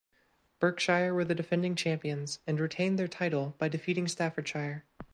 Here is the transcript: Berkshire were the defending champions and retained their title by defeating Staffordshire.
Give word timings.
Berkshire 0.59 1.13
were 1.13 1.23
the 1.23 1.35
defending 1.35 1.75
champions 1.75 2.39
and 2.47 2.59
retained 2.59 2.97
their 2.97 3.07
title 3.07 3.53
by 3.59 3.67
defeating 3.67 4.07
Staffordshire. 4.07 4.83